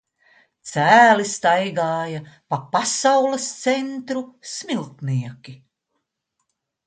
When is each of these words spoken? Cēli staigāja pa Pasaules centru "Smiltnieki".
Cēli 0.67 1.25
staigāja 1.31 2.21
pa 2.53 2.59
Pasaules 2.75 3.45
centru 3.65 4.23
"Smiltnieki". 4.53 5.55